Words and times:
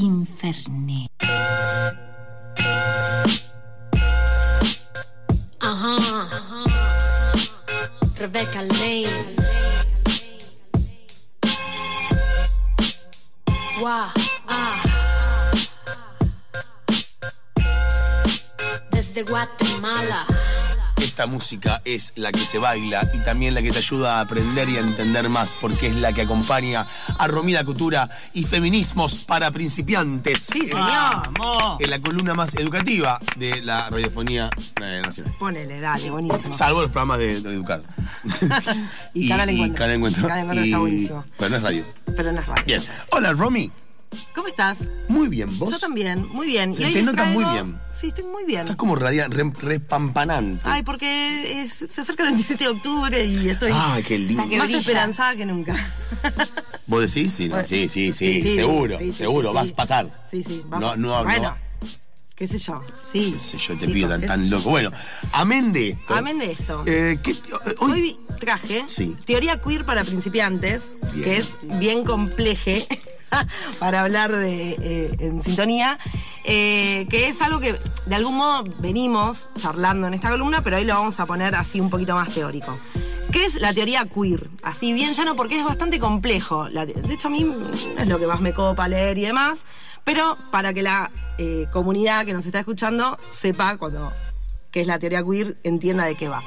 Infernet. 0.00 1.10
Ajá. 5.60 6.28
Rebecca 8.16 8.62
Lane. 8.62 9.34
Wow. 13.80 14.10
Ah. 14.46 14.82
Desde 18.92 19.24
Guatemala. 19.24 19.67
Esta 21.18 21.26
música 21.26 21.82
es 21.84 22.12
la 22.14 22.30
que 22.30 22.38
se 22.38 22.58
baila 22.58 23.04
y 23.12 23.18
también 23.24 23.52
la 23.52 23.60
que 23.60 23.72
te 23.72 23.78
ayuda 23.78 24.18
a 24.18 24.20
aprender 24.20 24.68
y 24.68 24.76
a 24.76 24.80
entender 24.82 25.28
más, 25.28 25.52
porque 25.60 25.88
es 25.88 25.96
la 25.96 26.12
que 26.12 26.22
acompaña 26.22 26.86
a 27.18 27.26
Romina 27.26 27.64
Cultura 27.64 28.08
y 28.34 28.44
Feminismos 28.44 29.16
para 29.26 29.50
Principiantes. 29.50 30.42
Sí, 30.42 30.60
señor. 30.60 31.32
¡Vamos! 31.36 31.80
En 31.80 31.90
la 31.90 31.98
columna 31.98 32.34
más 32.34 32.54
educativa 32.54 33.18
de 33.34 33.60
la 33.62 33.90
radiofonía 33.90 34.48
eh, 34.80 35.02
nacional. 35.04 35.34
Ponele, 35.40 35.80
dale, 35.80 36.08
buenísimo. 36.08 36.52
Salvo 36.52 36.82
los 36.82 36.90
programas 36.92 37.18
de, 37.18 37.40
de 37.40 37.52
educar. 37.52 37.82
Y 39.12 39.28
Canal 39.28 39.48
Encuentro. 39.48 39.76
Canal 39.76 39.96
Encuentro. 39.96 40.28
Canal 40.28 40.42
Encuentro 40.42 40.64
está 40.66 40.78
buenísimo. 40.78 41.24
Pero 41.36 41.50
no 41.50 41.56
es 41.56 41.62
radio. 41.64 41.84
Pero 42.16 42.32
no 42.32 42.38
es 42.38 42.46
radio. 42.46 42.64
Bien. 42.64 42.84
Hola, 43.10 43.32
Romy. 43.32 43.72
¿Cómo 44.34 44.48
estás? 44.48 44.88
Muy 45.08 45.28
bien, 45.28 45.58
¿vos? 45.58 45.70
Yo 45.70 45.78
también, 45.78 46.26
muy 46.28 46.46
bien. 46.46 46.74
Se 46.74 46.82
y 46.82 46.92
te 46.92 46.98
les 46.98 47.04
nota 47.04 47.24
muy 47.24 47.44
traigo- 47.44 47.52
bien. 47.52 47.80
Sí, 47.92 48.08
estoy 48.08 48.24
muy 48.24 48.44
bien. 48.44 48.60
Estás 48.62 48.76
como 48.76 48.94
radia, 48.94 49.26
re, 49.28 49.50
respampanante. 49.60 50.62
Ay, 50.64 50.82
porque 50.82 51.62
es- 51.64 51.86
se 51.90 52.00
acerca 52.00 52.22
el 52.22 52.30
27 52.30 52.64
de 52.64 52.70
octubre 52.70 53.24
y 53.24 53.48
estoy 53.48 53.72
Ay, 53.74 54.02
qué 54.04 54.18
lindo. 54.18 54.42
Más 54.46 54.48
brilla. 54.66 54.78
esperanzada 54.78 55.34
que 55.36 55.44
nunca. 55.46 55.74
¿Vos 56.86 57.12
decís? 57.12 57.34
Sí, 57.34 57.44
no, 57.48 57.56
Bueno, 57.56 57.68
sí, 57.68 57.88
sí, 57.88 58.12
sí, 58.12 58.40
sí, 58.40 58.54
seguro, 58.54 58.98
sí, 58.98 59.06
sí, 59.08 59.14
seguro, 59.14 59.48
sí, 59.50 59.54
vas 59.54 59.66
sí. 59.66 59.72
a 59.72 59.76
pasar. 59.76 60.24
Sí, 60.30 60.42
sí, 60.42 60.62
va- 60.72 60.78
No, 60.78 60.96
no, 60.96 61.22
Bueno, 61.24 61.50
no. 61.50 61.88
qué 62.34 62.48
sé 62.48 62.58
yo. 62.58 62.80
Sí. 63.12 63.32
qué 63.32 63.38
sé 63.38 63.58
yo, 63.58 63.74
te 63.74 63.80
chicos, 63.80 63.92
pido 63.94 64.18
tan, 64.20 64.48
loco. 64.50 64.70
Bueno, 64.70 64.90
amén 65.32 65.72
de 65.72 65.90
esto. 65.90 66.14
Amén 66.14 66.38
de 66.38 66.50
esto. 66.52 66.82
Eh, 66.86 67.18
¿qué 67.22 67.34
te- 67.34 67.50
eh, 67.50 67.74
hoy- 67.80 67.90
Hoy 67.92 68.20
traje 68.40 68.84
Sí. 68.86 69.16
teoría 69.26 69.60
queer 69.60 69.84
para 69.84 70.04
principiantes, 70.04 70.94
Bien. 71.12 71.24
que 71.24 71.36
es 71.38 71.56
bien 71.62 72.04
compleje 72.04 72.86
para 73.78 74.02
hablar 74.02 74.34
de 74.34 74.76
eh, 74.80 75.16
en 75.20 75.42
sintonía, 75.42 75.98
eh, 76.44 77.06
que 77.10 77.28
es 77.28 77.40
algo 77.42 77.60
que 77.60 77.74
de 78.06 78.14
algún 78.14 78.36
modo 78.36 78.64
venimos 78.78 79.50
charlando 79.56 80.06
en 80.06 80.14
esta 80.14 80.30
columna, 80.30 80.62
pero 80.62 80.76
hoy 80.76 80.84
lo 80.84 80.94
vamos 80.94 81.20
a 81.20 81.26
poner 81.26 81.54
así 81.54 81.80
un 81.80 81.90
poquito 81.90 82.14
más 82.14 82.30
teórico. 82.30 82.78
¿Qué 83.32 83.44
es 83.44 83.60
la 83.60 83.74
teoría 83.74 84.06
queer? 84.06 84.48
Así 84.62 84.94
bien 84.94 85.12
llano 85.12 85.34
porque 85.34 85.58
es 85.58 85.64
bastante 85.64 85.98
complejo. 85.98 86.68
De 86.70 87.12
hecho 87.12 87.28
a 87.28 87.30
mí 87.30 87.46
es 87.98 88.08
lo 88.08 88.18
que 88.18 88.26
más 88.26 88.40
me 88.40 88.54
copa 88.54 88.88
leer 88.88 89.18
y 89.18 89.22
demás, 89.22 89.66
pero 90.04 90.38
para 90.50 90.72
que 90.72 90.82
la 90.82 91.10
eh, 91.36 91.66
comunidad 91.70 92.24
que 92.24 92.32
nos 92.32 92.46
está 92.46 92.60
escuchando 92.60 93.18
sepa 93.30 93.76
cuando 93.76 94.12
que 94.70 94.82
es 94.82 94.86
la 94.86 94.98
teoría 94.98 95.22
queer, 95.22 95.56
entienda 95.62 96.04
de 96.04 96.14
qué 96.14 96.28
va. 96.28 96.42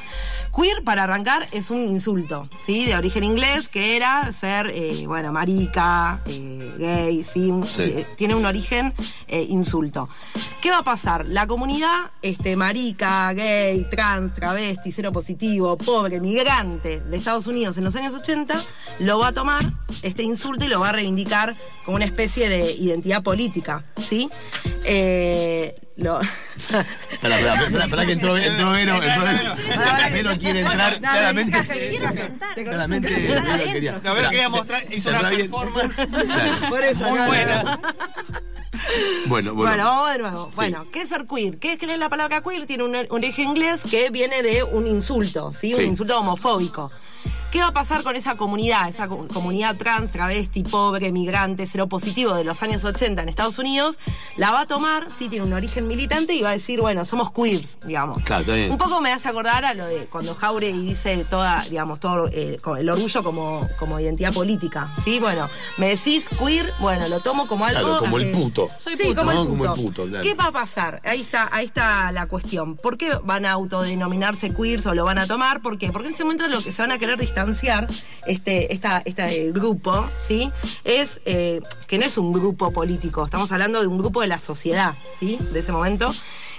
Queer, 0.56 0.84
para 0.84 1.04
arrancar, 1.04 1.48
es 1.52 1.72
un 1.72 1.88
insulto, 1.90 2.50
¿sí? 2.58 2.86
De 2.86 2.96
origen 2.96 3.24
inglés, 3.24 3.70
que 3.70 3.96
era 3.96 4.32
ser, 4.34 4.68
eh, 4.68 5.06
bueno, 5.08 5.32
marica, 5.32 6.22
eh, 6.26 6.74
gay, 6.78 7.24
¿sí? 7.24 7.54
Eh, 7.80 8.06
tiene 8.18 8.36
un 8.36 8.46
origen 8.46 8.94
eh, 9.28 9.46
insulto. 9.50 10.10
¿Qué 10.62 10.70
va 10.70 10.80
a 10.80 10.84
pasar? 10.84 11.26
La 11.26 11.48
comunidad 11.48 12.12
este, 12.22 12.56
marica, 12.56 13.32
gay, 13.34 13.88
trans, 13.90 14.34
travesti, 14.34 14.92
cero 14.92 15.12
positivo, 15.12 15.78
pobre, 15.78 16.20
migrante 16.20 17.00
de 17.00 17.18
Estados 17.18 17.48
Unidos 17.48 17.78
en 17.78 17.86
los 17.86 17.96
años 17.96 18.14
80, 18.14 18.62
lo 19.00 19.20
va 19.20 19.30
a 19.30 19.34
tomar, 19.34 19.64
este 20.02 20.24
insulto, 20.24 20.66
y 20.66 20.68
lo 20.68 20.82
va 20.82 20.90
a 20.90 20.94
reivindicar 20.94 21.56
como 21.86 21.96
una 21.96 22.06
especie 22.06 22.50
de 22.50 22.74
identidad 22.74 23.24
política, 23.24 23.84
¿sí? 24.02 24.30
Eh, 24.84 25.76
lo... 26.02 26.20
Espera, 26.22 26.86
espera, 27.38 27.56
espera, 27.64 27.84
espera 27.86 28.06
que 28.06 28.12
entró, 28.14 28.38
entró 28.38 28.72
Vero, 28.72 29.00
Vero. 30.12 30.32
Quiere 30.40 30.60
entrar, 30.62 30.94
No, 31.02 31.10
claramente. 31.12 31.58
Claramente. 32.64 33.08
Te 33.16 33.28
Vero 34.12 34.30
quería- 34.30 34.50
mostrar, 34.50 34.84
hizo 34.92 35.10
una 35.10 35.30
bien. 35.30 35.42
performance. 35.52 36.08
Por 36.70 36.84
eso, 36.84 37.00
Muy 37.10 37.20
buena. 37.20 37.64
no. 37.64 37.82
Bueno, 39.28 39.54
bueno. 39.54 39.70
Bueno, 39.70 39.84
vamos 39.86 40.12
de 40.14 40.18
nuevo. 40.20 40.50
Bueno, 40.56 40.88
¿qué 40.92 41.02
es 41.02 41.10
ser 41.10 41.26
queer? 41.26 41.58
¿Qué 41.60 41.74
es 41.74 41.80
que 41.80 41.98
la 41.98 42.10
palabra 42.10 42.42
queer? 42.42 42.66
Tiene 42.66 42.84
un, 42.84 42.96
un 42.96 43.06
origen 43.10 43.50
inglés 43.50 43.84
que 43.90 44.10
viene 44.10 44.42
de 44.44 44.64
un 44.64 44.88
insulto, 44.88 45.52
¿sí? 45.54 45.74
Sí. 45.76 45.82
Un 45.84 45.90
insulto 45.90 46.18
homofóbico. 46.20 46.92
¿Qué 47.52 47.60
va 47.60 47.68
a 47.68 47.74
pasar 47.74 48.02
con 48.04 48.16
esa 48.16 48.38
comunidad, 48.38 48.88
esa 48.88 49.10
co- 49.10 49.28
comunidad 49.28 49.76
trans, 49.76 50.12
travesti, 50.12 50.64
pobre, 50.64 51.12
migrante, 51.12 51.68
cero 51.68 51.88
positivo 51.88 52.34
de 52.34 52.46
los 52.46 52.64
años 52.64 52.86
80 52.86 53.22
en 53.24 53.28
Estados 53.30 53.60
Unidos? 53.60 54.00
La 54.38 54.52
va 54.52 54.62
a 54.62 54.68
tomar, 54.68 55.12
sí, 55.12 55.28
tiene 55.28 55.44
un 55.46 55.52
origen 55.52 55.86
militante 55.86 56.34
y 56.34 56.42
va 56.42 56.50
a 56.50 56.54
decir, 56.54 56.80
bueno, 56.80 57.04
somos 57.04 57.32
queers, 57.34 57.80
digamos. 57.86 58.20
Claro. 58.24 58.54
Un 58.70 58.78
poco 58.78 59.02
me 59.02 59.12
hace 59.12 59.28
acordar 59.28 59.66
a 59.66 59.74
lo 59.74 59.86
de 59.86 60.06
cuando 60.06 60.34
Jauregui 60.34 60.88
dice 60.88 61.26
toda, 61.30 61.66
digamos, 61.70 62.00
todo 62.00 62.28
eh, 62.30 62.58
el 62.78 62.90
orgullo 62.90 63.22
como, 63.22 63.68
como 63.78 64.00
identidad 64.00 64.32
política, 64.32 64.94
¿sí? 65.04 65.20
Bueno, 65.20 65.50
me 65.78 65.90
decís 65.90 66.30
queer, 66.30 66.72
bueno, 66.80 67.10
lo 67.10 67.20
tomo 67.20 67.48
como 67.48 67.66
algo... 67.66 67.82
Claro, 67.82 68.00
como 68.00 68.18
el 68.18 68.30
eh, 68.30 68.32
puto. 68.34 68.70
Soy 68.78 68.96
Soy 68.96 69.08
sí, 69.08 69.10
puto, 69.10 69.26
como, 69.26 69.34
¿no? 69.34 69.42
el 69.42 69.48
puto. 69.48 69.58
Como 69.60 69.74
el 69.76 69.82
puto, 69.86 70.06
claro. 70.06 70.24
¿Qué 70.24 70.34
va 70.36 70.46
a 70.46 70.52
pasar? 70.54 71.02
Ahí 71.04 71.20
está, 71.20 71.50
ahí 71.52 71.66
está 71.66 72.14
la 72.14 72.28
cuestión. 72.28 72.78
¿Por 72.78 72.98
qué 72.98 73.12
van 73.26 73.46
a 73.46 73.52
autodenominarse 73.52 74.54
queers 74.54 74.86
o 74.88 74.96
lo 74.96 75.04
van 75.04 75.18
a 75.18 75.28
tomar? 75.28 75.62
¿Por 75.62 75.78
qué? 75.78 75.92
Porque 75.92 76.08
en 76.08 76.14
ese 76.14 76.24
momento 76.24 76.48
lo 76.48 76.62
que 76.64 76.72
se 76.72 76.82
van 76.82 76.92
a 76.94 76.98
querer 76.98 77.18
distanciar, 77.20 77.41
este, 78.28 78.74
esta, 78.74 79.02
este 79.06 79.52
grupo, 79.52 80.08
¿sí? 80.16 80.52
Es 80.84 81.22
eh, 81.26 81.62
que 81.88 81.98
no 81.98 82.06
es 82.06 82.18
un 82.18 82.32
grupo 82.34 82.72
político, 82.72 83.24
estamos 83.26 83.52
hablando 83.52 83.82
de 83.82 83.88
un 83.88 83.98
grupo 83.98 84.22
de 84.22 84.28
la 84.28 84.40
sociedad, 84.40 84.96
¿sí? 85.20 85.38
De 85.52 85.60
ese 85.60 85.72
momento, 85.72 86.14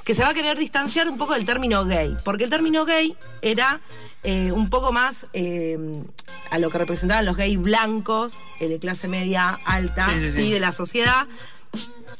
que 0.05 0.15
se 0.15 0.23
va 0.23 0.31
a 0.31 0.35
querer 0.35 0.59
distanciar 0.59 1.09
un 1.09 1.19
poco 1.19 1.35
del 1.35 1.45
término 1.45 1.85
gay. 1.85 2.17
Porque 2.25 2.45
el 2.45 2.51
término 2.51 2.85
gay 2.85 3.17
era 3.41 3.81
eh, 4.25 4.53
un 4.53 4.71
poco 4.71 4.93
más 4.93 5.29
eh, 5.33 5.79
a 6.51 6.59
lo 6.59 6.71
que 6.71 6.79
representaban 6.79 7.25
los 7.25 7.37
gays 7.37 7.61
blancos, 7.61 8.39
de 8.61 8.79
clase 8.79 9.09
media 9.09 9.59
alta, 9.65 10.09
Sí, 10.13 10.21
sí, 10.21 10.31
sí. 10.31 10.43
¿sí? 10.43 10.53
de 10.53 10.61
la 10.61 10.73
sociedad 10.73 11.27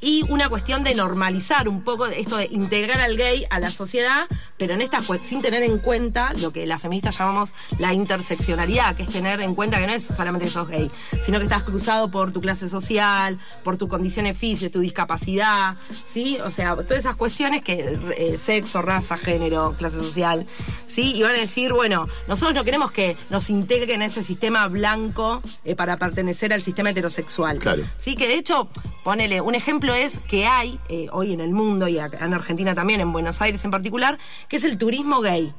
y 0.03 0.25
una 0.29 0.49
cuestión 0.49 0.83
de 0.83 0.95
normalizar 0.95 1.69
un 1.69 1.83
poco 1.83 2.07
esto 2.07 2.37
de 2.37 2.49
integrar 2.51 3.01
al 3.01 3.17
gay 3.17 3.47
a 3.51 3.61
la 3.61 3.71
sociedad, 3.71 4.27
pero 4.59 4.75
en 4.75 4.83
esta 4.83 5.01
sin 5.23 5.41
tener 5.41 5.63
en 5.63 5.79
cuenta 5.79 6.33
lo 6.35 6.53
que 6.53 6.67
las 6.67 6.83
feministas 6.83 7.17
llamamos 7.17 7.55
la 7.79 7.95
interseccionalidad, 7.95 8.97
que 8.97 9.05
es 9.05 9.11
tener 9.11 9.41
en 9.41 9.55
cuenta 9.55 9.79
que 9.79 9.87
no 9.87 9.93
es 9.93 10.05
solamente 10.05 10.47
que 10.47 10.51
sos 10.51 10.69
gay, 10.69 10.91
sino 11.23 11.39
que 11.39 11.45
estás 11.45 11.63
cruzado 11.63 12.11
por 12.11 12.33
tu 12.33 12.41
clase 12.41 12.69
social, 12.69 13.39
por 13.63 13.77
tus 13.77 13.89
condiciones 13.89 14.37
físicas, 14.37 14.73
tu 14.73 14.81
discapacidad, 14.81 15.77
¿sí? 16.05 16.39
O 16.45 16.51
sea, 16.51 16.75
todas 16.75 16.99
esas 16.99 17.15
cuestiones 17.15 17.63
que 17.63 17.99
eh, 18.17 18.39
sexo, 18.39 18.83
raza, 18.83 19.17
género, 19.17 19.75
clase 19.79 19.99
social, 19.99 20.47
¿sí? 20.89 21.15
Y 21.15 21.23
van 21.23 21.37
a 21.37 21.39
decir, 21.39 21.73
bueno, 21.73 22.09
nosotros 22.27 22.55
no 22.55 22.65
queremos 22.65 22.91
que 22.91 23.17
nos 23.31 23.51
integren 23.51 24.03
a 24.03 24.07
ese 24.07 24.25
sistema 24.25 24.67
blanco 24.67 25.43
eh, 25.65 25.77
para 25.77 25.97
pertenecer 25.97 26.53
al 26.53 26.63
sistema 26.63 26.91
heterosexual. 26.91 27.61
Claro. 27.61 27.85
Sí, 27.99 28.17
que 28.17 28.27
de 28.27 28.35
hecho, 28.35 28.69
ponele, 29.05 29.41
un 29.41 29.55
ejemplo 29.55 29.95
es 29.95 30.19
que 30.29 30.47
hay 30.47 30.79
eh, 30.89 31.09
hoy 31.13 31.33
en 31.33 31.41
el 31.41 31.53
mundo 31.53 31.89
y 31.89 31.99
acá 31.99 32.25
en 32.25 32.35
Argentina 32.35 32.75
también, 32.75 33.01
en 33.01 33.13
Buenos 33.13 33.41
Aires 33.43 33.65
en 33.65 33.71
particular, 33.71 34.19
que 34.49 34.57
es 34.57 34.65
el 34.65 34.79
turismo 34.79 35.21
gay. 35.21 35.53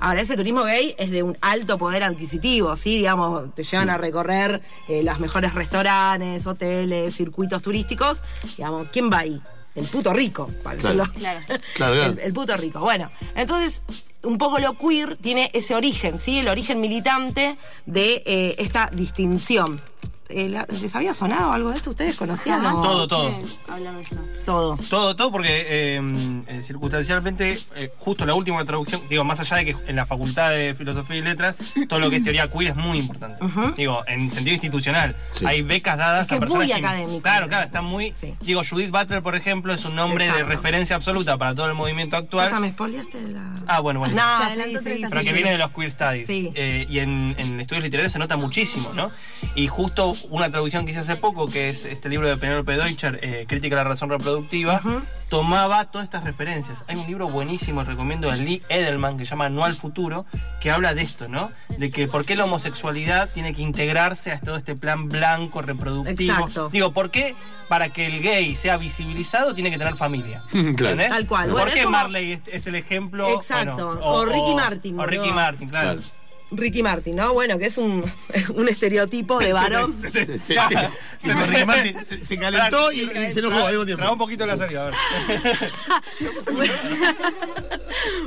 Ahora, 0.00 0.20
ese 0.20 0.36
turismo 0.36 0.64
gay 0.64 0.94
es 0.98 1.10
de 1.12 1.22
un 1.22 1.38
alto 1.40 1.78
poder 1.78 2.02
adquisitivo, 2.02 2.74
¿sí? 2.74 2.96
Digamos, 2.96 3.54
te 3.54 3.62
llevan 3.62 3.88
a 3.88 3.98
recorrer 3.98 4.60
eh, 4.88 5.04
los 5.04 5.20
mejores 5.20 5.54
restaurantes, 5.54 6.44
hoteles, 6.46 7.14
circuitos 7.14 7.62
turísticos. 7.62 8.22
Digamos, 8.56 8.88
¿quién 8.92 9.10
va 9.12 9.18
ahí? 9.18 9.40
El 9.76 9.86
puto 9.86 10.12
rico, 10.12 10.50
para 10.64 10.76
Claro. 10.76 10.96
decirlo. 11.04 11.20
Claro. 11.20 11.40
Claro, 11.46 11.94
claro. 11.94 12.12
El, 12.14 12.18
el 12.18 12.32
puto 12.32 12.56
rico. 12.56 12.80
Bueno, 12.80 13.10
entonces, 13.36 13.84
un 14.24 14.38
poco 14.38 14.58
lo 14.58 14.76
queer 14.76 15.16
tiene 15.18 15.50
ese 15.54 15.76
origen, 15.76 16.18
¿sí? 16.18 16.38
El 16.40 16.48
origen 16.48 16.80
militante 16.80 17.56
de 17.86 18.24
eh, 18.26 18.56
esta 18.58 18.90
distinción. 18.92 19.80
Eh, 20.28 20.48
¿Les 20.80 20.94
había 20.94 21.14
sonado 21.14 21.52
algo 21.52 21.68
de 21.70 21.74
esto? 21.76 21.90
¿Ustedes 21.90 22.16
conocían? 22.16 22.62
Todo, 22.62 23.06
todo. 23.06 23.38
hablar 23.68 23.94
de 23.96 24.00
esto. 24.02 24.16
Todo. 24.46 24.78
Todo, 24.88 25.14
todo 25.14 25.30
porque 25.30 25.66
eh, 25.68 26.42
eh, 26.48 26.62
circunstancialmente, 26.62 27.58
eh, 27.74 27.90
justo 27.98 28.24
la 28.24 28.32
última 28.34 28.64
traducción, 28.64 29.02
digo, 29.10 29.24
más 29.24 29.40
allá 29.40 29.56
de 29.58 29.64
que 29.66 29.76
en 29.86 29.96
la 29.96 30.06
Facultad 30.06 30.50
de 30.50 30.74
Filosofía 30.74 31.16
y 31.16 31.22
Letras, 31.22 31.56
todo 31.88 31.98
lo 32.00 32.08
que 32.08 32.16
es 32.16 32.22
teoría 32.24 32.50
queer 32.50 32.70
es 32.70 32.76
muy 32.76 32.98
importante. 32.98 33.36
Digo, 33.76 34.02
en 34.06 34.30
sentido 34.30 34.54
institucional. 34.54 35.16
Sí. 35.32 35.44
Hay 35.46 35.62
becas 35.62 35.98
dadas 35.98 36.22
Es 36.22 36.28
que 36.28 36.34
a 36.34 36.36
es 36.36 36.40
personas 36.40 36.66
muy 36.66 36.72
que- 36.74 36.86
académico. 36.86 37.22
Claro, 37.22 37.48
claro, 37.48 37.66
está 37.66 37.82
muy. 37.82 38.12
Sí. 38.12 38.34
Digo, 38.40 38.62
Judith 38.68 38.90
Butler, 38.90 39.22
por 39.22 39.34
ejemplo, 39.36 39.74
es 39.74 39.84
un 39.84 39.96
nombre 39.96 40.30
de 40.32 40.44
referencia 40.44 40.96
absoluta 40.96 41.36
para 41.36 41.54
todo 41.54 41.66
el 41.66 41.74
movimiento 41.74 42.16
¿Ya 42.16 42.22
actual. 42.22 42.46
está, 42.48 42.60
me 42.60 42.70
spoileaste 42.70 43.20
de 43.22 43.32
la...? 43.32 43.54
Ah, 43.66 43.80
bueno, 43.80 44.00
bueno. 44.00 44.14
No, 44.14 44.50
sí, 44.54 44.80
pero 44.82 45.20
sí. 45.20 45.26
que 45.26 45.32
viene 45.32 45.50
de 45.52 45.58
los 45.58 45.70
queer 45.72 45.90
studies. 45.90 46.26
Sí. 46.26 46.50
Eh, 46.54 46.86
y 46.88 47.00
en, 47.00 47.34
en 47.38 47.60
estudios 47.60 47.84
literarios 47.84 48.12
se 48.12 48.18
nota 48.18 48.36
muchísimo, 48.36 48.92
¿no? 48.94 49.10
Y 49.54 49.66
justo 49.68 50.11
una 50.30 50.50
traducción 50.50 50.84
que 50.84 50.92
hice 50.92 51.00
hace 51.00 51.16
poco, 51.16 51.46
que 51.46 51.68
es 51.68 51.84
este 51.84 52.08
libro 52.08 52.28
de 52.28 52.36
Penelope 52.36 52.72
Deutscher, 52.76 53.18
eh, 53.22 53.44
Crítica 53.48 53.76
a 53.76 53.82
la 53.82 53.84
razón 53.84 54.10
reproductiva, 54.10 54.80
tomaba 55.28 55.86
todas 55.86 56.04
estas 56.04 56.24
referencias. 56.24 56.84
Hay 56.88 56.96
un 56.96 57.06
libro 57.06 57.28
buenísimo, 57.28 57.84
recomiendo 57.84 58.30
de 58.30 58.36
Lee 58.38 58.62
Edelman, 58.68 59.16
que 59.18 59.24
se 59.24 59.30
llama 59.30 59.48
No 59.48 59.64
al 59.64 59.74
futuro, 59.74 60.26
que 60.60 60.70
habla 60.70 60.94
de 60.94 61.02
esto, 61.02 61.28
¿no? 61.28 61.50
De 61.78 61.90
que 61.90 62.06
por 62.08 62.24
qué 62.24 62.36
la 62.36 62.44
homosexualidad 62.44 63.30
tiene 63.30 63.54
que 63.54 63.62
integrarse 63.62 64.32
a 64.32 64.40
todo 64.40 64.56
este 64.56 64.74
plan 64.76 65.08
blanco 65.08 65.62
reproductivo. 65.62 66.32
Exacto. 66.34 66.68
Digo, 66.70 66.92
¿por 66.92 67.10
qué 67.10 67.34
para 67.68 67.88
que 67.88 68.06
el 68.06 68.20
gay 68.22 68.54
sea 68.54 68.76
visibilizado 68.76 69.54
tiene 69.54 69.70
que 69.70 69.78
tener 69.78 69.96
familia? 69.96 70.42
Claro. 70.76 70.96
Tal 71.08 71.26
cual. 71.26 71.44
¿Por 71.50 71.52
Bueno, 71.60 71.70
qué 71.74 71.82
como- 71.84 71.96
Marley 71.98 72.32
es, 72.32 72.42
es 72.48 72.66
el 72.66 72.74
ejemplo? 72.76 73.28
Exacto. 73.34 73.86
bueno, 73.86 74.00
O 74.04 74.24
Ricky 74.26 74.54
Martin, 74.54 74.98
O 75.00 75.06
Ricky. 75.06 75.30
Martin, 75.30 75.68
claro. 75.68 75.94
Claro. 75.94 76.02
Ricky 76.52 76.82
Martin, 76.82 77.16
¿no? 77.16 77.32
Bueno, 77.32 77.58
que 77.58 77.66
es 77.66 77.78
un, 77.78 78.04
un 78.54 78.68
estereotipo 78.68 79.38
de 79.38 79.52
varón. 79.52 79.92
Se, 79.92 80.10
se, 80.10 80.38
se, 80.38 81.32
Ricky 81.32 81.64
Martin, 81.64 81.96
se 82.22 82.38
calentó 82.38 82.92
y, 82.92 83.02
y 83.02 83.32
se 83.32 83.40
enojó 83.40 83.66
al 83.66 83.78
mismo 83.78 83.84
Traba 83.84 83.86
tiempo. 83.86 84.12
un 84.12 84.18
poquito 84.18 84.46
la 84.46 84.56
salida, 84.56 84.82
a 84.82 84.90
ver. 84.90 84.94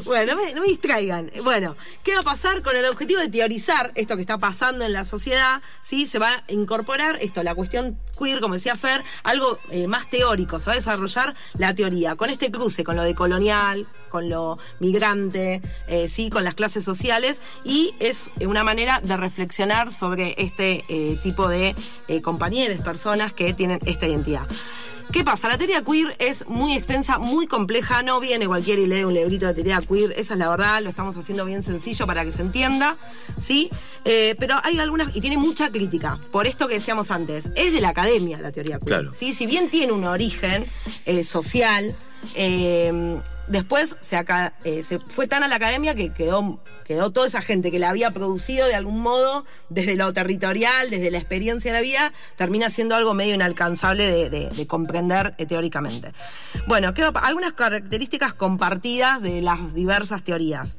bueno, 0.05 0.35
no 0.35 0.41
me, 0.41 0.53
no 0.53 0.61
me 0.61 0.67
distraigan. 0.67 1.31
Bueno, 1.43 1.75
¿qué 2.03 2.13
va 2.13 2.19
a 2.19 2.23
pasar 2.23 2.61
con 2.61 2.75
el 2.75 2.85
objetivo 2.85 3.19
de 3.19 3.29
teorizar 3.29 3.91
esto 3.95 4.15
que 4.15 4.21
está 4.21 4.37
pasando 4.37 4.85
en 4.85 4.93
la 4.93 5.05
sociedad? 5.05 5.61
¿sí? 5.81 6.05
Se 6.05 6.19
va 6.19 6.29
a 6.29 6.43
incorporar 6.51 7.17
esto, 7.21 7.43
la 7.43 7.55
cuestión 7.55 7.97
queer, 8.17 8.39
como 8.39 8.55
decía 8.55 8.75
Fer, 8.75 9.03
algo 9.23 9.57
eh, 9.71 9.87
más 9.87 10.09
teórico. 10.09 10.59
Se 10.59 10.67
va 10.67 10.73
a 10.73 10.75
desarrollar 10.75 11.35
la 11.57 11.73
teoría 11.73 12.15
con 12.15 12.29
este 12.29 12.51
cruce, 12.51 12.83
con 12.83 12.95
lo 12.95 13.03
de 13.03 13.15
colonial, 13.15 13.87
con 14.15 14.29
lo 14.29 14.57
migrante, 14.79 15.61
eh, 15.89 16.07
sí, 16.07 16.29
con 16.29 16.45
las 16.45 16.55
clases 16.55 16.85
sociales 16.85 17.41
y 17.65 17.93
es 17.99 18.31
una 18.39 18.63
manera 18.63 19.01
de 19.03 19.17
reflexionar 19.17 19.91
sobre 19.91 20.35
este 20.37 20.85
eh, 20.87 21.17
tipo 21.21 21.49
de 21.49 21.75
eh, 22.07 22.21
compañeros, 22.21 22.79
personas 22.79 23.33
que 23.33 23.53
tienen 23.53 23.79
esta 23.85 24.07
identidad. 24.07 24.47
¿Qué 25.11 25.23
pasa? 25.23 25.49
La 25.49 25.57
teoría 25.57 25.83
queer 25.83 26.15
es 26.17 26.47
muy 26.47 26.73
extensa, 26.75 27.19
muy 27.19 27.45
compleja, 27.45 28.01
no 28.03 28.19
viene 28.21 28.47
cualquiera 28.47 28.81
y 28.81 28.87
lee 28.87 29.03
un 29.03 29.13
librito 29.13 29.45
de 29.47 29.53
teoría 29.53 29.79
queer, 29.81 30.13
esa 30.13 30.33
es 30.33 30.39
la 30.39 30.49
verdad, 30.49 30.81
lo 30.81 30.89
estamos 30.89 31.15
haciendo 31.17 31.43
bien 31.45 31.61
sencillo 31.61 32.07
para 32.07 32.23
que 32.25 32.31
se 32.31 32.41
entienda, 32.41 32.97
¿sí? 33.37 33.69
Eh, 34.05 34.35
pero 34.39 34.55
hay 34.63 34.79
algunas, 34.79 35.15
y 35.15 35.21
tiene 35.21 35.37
mucha 35.37 35.71
crítica, 35.71 36.19
por 36.31 36.47
esto 36.47 36.67
que 36.67 36.75
decíamos 36.75 37.11
antes, 37.11 37.51
es 37.55 37.71
de 37.73 37.81
la 37.81 37.89
academia 37.89 38.39
la 38.41 38.51
teoría 38.51 38.77
queer, 38.79 38.87
Claro. 38.87 39.11
¿sí? 39.13 39.33
Si 39.35 39.45
bien 39.45 39.69
tiene 39.69 39.91
un 39.93 40.05
origen 40.05 40.65
eh, 41.05 41.23
social, 41.23 41.95
eh, 42.35 43.19
después 43.47 43.95
eh, 44.63 44.83
se 44.83 44.99
fue 44.99 45.27
tan 45.27 45.43
a 45.43 45.47
la 45.47 45.55
academia 45.57 45.93
que 45.95 46.11
quedó, 46.13 46.59
quedó 46.85 47.11
toda 47.11 47.27
esa 47.27 47.41
gente 47.41 47.71
que 47.71 47.79
la 47.79 47.89
había 47.89 48.11
producido 48.11 48.67
de 48.67 48.75
algún 48.75 48.99
modo 49.01 49.45
desde 49.69 49.95
lo 49.95 50.11
territorial, 50.13 50.89
desde 50.89 51.11
la 51.11 51.17
experiencia 51.19 51.71
de 51.71 51.77
la 51.77 51.81
vida, 51.83 52.13
termina 52.35 52.69
siendo 52.69 52.95
algo 52.95 53.13
medio 53.13 53.35
inalcanzable 53.35 54.07
de, 54.09 54.29
de- 54.29 54.49
de 54.49 54.67
comprender 54.67 55.33
eh, 55.37 55.45
teóricamente. 55.45 56.11
Bueno, 56.67 56.93
¿qué 56.93 57.01
va 57.03 57.09
a 57.09 57.13
pa- 57.13 57.19
algunas 57.21 57.53
características 57.53 58.33
compartidas 58.33 59.21
de 59.21 59.41
las 59.41 59.73
diversas 59.73 60.23
teorías. 60.23 60.77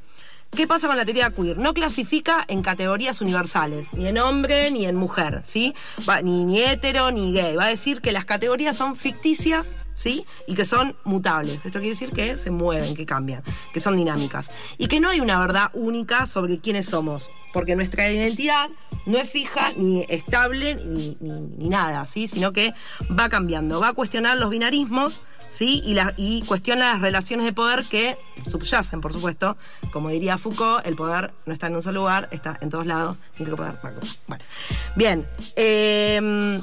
¿Qué 0.57 0.67
pasa 0.67 0.87
con 0.89 0.97
la 0.97 1.05
teoría 1.05 1.31
queer? 1.31 1.59
No 1.59 1.75
clasifica 1.75 2.45
en 2.49 2.63
categorías 2.63 3.21
universales, 3.21 3.93
ni 3.93 4.07
en 4.09 4.19
hombre 4.19 4.71
ni 4.71 4.87
en 4.87 4.97
mujer, 4.97 5.43
¿sí? 5.47 5.75
Va- 6.09 6.23
ni, 6.23 6.61
hetero 6.63 7.11
ni 7.13 7.33
gay. 7.35 7.55
Va 7.57 7.67
a 7.67 7.69
decir 7.69 8.01
que 8.01 8.11
las 8.11 8.25
categorías 8.25 8.75
son 8.77 8.97
ficticias, 8.97 9.73
¿sí? 9.95 10.25
Y 10.47 10.55
que 10.55 10.65
son 10.65 10.97
mutables. 11.05 11.57
Esto 11.67 11.79
quiere 11.81 11.91
decir 11.91 12.11
que 12.11 12.39
se 12.39 12.51
mueven, 12.51 12.97
que 12.97 13.05
cambian, 13.05 13.43
que 13.75 13.81
son 13.81 13.97
dinámicas. 13.97 14.51
Y 14.79 14.87
que 14.89 14.99
no 14.99 15.11
hay 15.11 15.21
una 15.21 15.39
verdad 15.39 15.71
única 15.75 16.25
sobre 16.27 16.59
quiénes 16.59 16.87
somos, 16.87 17.31
porque 17.53 17.77
nuestra 17.77 18.11
identidad 18.11 18.69
no 19.05 19.19
es 19.19 19.29
fija, 19.31 19.73
ni 19.77 20.05
estable, 20.09 20.77
ni, 20.77 21.17
ni- 21.21 21.41
ni 21.59 21.69
nada, 21.69 22.07
¿sí? 22.07 22.29
Sino 22.29 22.53
que 22.53 22.73
va 23.11 23.29
cambiando, 23.29 23.79
va 23.79 23.89
a 23.89 23.93
cuestionar 23.93 24.39
los 24.39 24.51
binarismos, 24.51 25.21
¿sí? 25.49 25.83
Y, 26.17 26.43
cuestiona 26.43 26.93
las 26.93 27.01
relaciones 27.01 27.47
de 27.47 27.53
poder 27.53 27.85
que 27.85 28.17
subyacen, 28.49 29.01
por 29.01 29.13
supuesto. 29.13 29.57
Como 29.93 30.09
diría 30.11 30.39
Foucault, 30.39 30.87
el 30.87 30.97
poder 30.97 31.33
no 31.47 31.53
está 31.53 31.67
en 31.67 31.77
un 31.77 31.83
solo 31.83 32.01
lugar, 32.01 32.29
está 32.31 32.59
en 32.61 32.71
todos 32.71 32.87
lados. 32.87 33.19
Poder. 33.39 33.77
Bueno, 34.27 34.45
bien. 34.97 35.27
eh, 35.57 36.61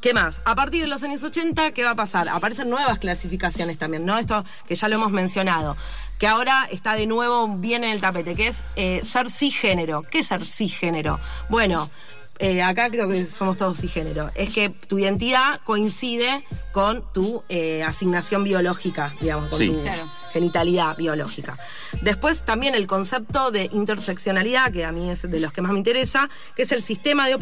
¿Qué 0.00 0.14
más? 0.14 0.42
A 0.44 0.54
partir 0.54 0.82
de 0.82 0.86
los 0.86 1.02
años 1.02 1.24
80, 1.24 1.72
¿qué 1.72 1.82
va 1.82 1.90
a 1.90 1.96
pasar? 1.96 2.28
Aparecen 2.28 2.70
nuevas 2.70 3.00
clasificaciones 3.00 3.78
también, 3.78 4.06
¿no? 4.06 4.16
Esto 4.16 4.44
que 4.68 4.76
ya 4.76 4.88
lo 4.88 4.94
hemos 4.94 5.10
mencionado, 5.10 5.76
que 6.20 6.28
ahora 6.28 6.68
está 6.70 6.94
de 6.94 7.08
nuevo 7.08 7.48
bien 7.48 7.82
en 7.82 7.90
el 7.90 8.00
tapete, 8.00 8.36
que 8.36 8.46
es 8.46 8.64
eh, 8.76 9.00
ser 9.02 9.28
cisgénero. 9.28 10.02
¿Qué 10.02 10.20
es 10.20 10.28
ser 10.28 10.44
cisgénero? 10.44 11.18
Bueno, 11.48 11.90
eh, 12.38 12.62
acá 12.62 12.90
creo 12.90 13.08
que 13.08 13.24
somos 13.26 13.56
todos 13.56 13.78
cisgénero. 13.80 14.30
Es 14.34 14.50
que 14.50 14.68
tu 14.70 14.98
identidad 14.98 15.60
coincide 15.64 16.44
con 16.72 17.04
tu 17.12 17.42
eh, 17.48 17.82
asignación 17.82 18.44
biológica, 18.44 19.14
digamos, 19.20 19.48
con 19.48 19.58
Sí. 19.58 19.68
tu 19.70 19.80
Claro. 19.82 20.10
genitalidad 20.32 20.96
biológica. 20.96 21.58
Después 22.02 22.42
también 22.42 22.74
el 22.74 22.86
concepto 22.86 23.50
de 23.50 23.68
interseccionalidad, 23.72 24.72
que 24.72 24.84
a 24.84 24.92
mí 24.92 25.10
es 25.10 25.22
de 25.22 25.40
los 25.40 25.52
que 25.52 25.62
más 25.62 25.72
me 25.72 25.78
interesa, 25.78 26.28
que 26.54 26.62
es 26.62 26.72
el 26.72 26.82
sistema 26.82 27.28
de, 27.28 27.34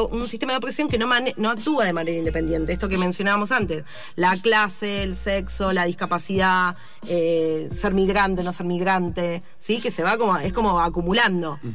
un 0.00 0.28
sistema 0.28 0.52
de 0.52 0.58
opresión 0.58 0.88
que 0.88 0.98
no, 0.98 1.10
actúa 1.50 1.84
de 1.84 1.92
manera 1.92 2.18
independiente. 2.18 2.72
Esto 2.72 2.88
que 2.88 2.98
mencionábamos 2.98 3.52
antes, 3.52 3.84
la 4.16 4.36
clase, 4.36 5.02
el 5.02 5.16
sexo, 5.16 5.72
la 5.72 5.84
discapacidad, 5.84 6.76
eh, 7.08 7.68
ser 7.72 7.94
migrante, 7.94 8.42
no 8.42 8.52
ser 8.52 8.66
migrante, 8.66 9.42
sí, 9.58 9.80
que 9.80 9.90
se 9.90 10.02
va 10.02 10.18
como 10.18 10.36
es 10.38 10.52
como 10.52 10.80
acumulando. 10.80 11.58